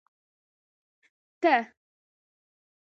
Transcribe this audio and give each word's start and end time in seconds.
ته 1.43 1.53